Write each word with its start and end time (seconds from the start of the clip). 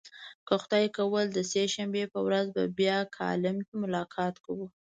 که 0.47 0.53
خدای 0.63 0.87
کول 0.97 1.25
د 1.33 1.39
سه 1.51 1.61
شنبې 1.73 2.03
په 2.13 2.19
ورځ 2.27 2.45
به 2.55 2.63
بیا 2.79 2.97
کالم 3.17 3.57
کې 3.67 3.73
ملاقات 3.83 4.35
کوو. 4.45 4.67